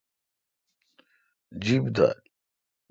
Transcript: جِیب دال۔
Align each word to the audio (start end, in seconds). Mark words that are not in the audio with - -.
جِیب 1.63 1.85
دال۔ 1.95 2.19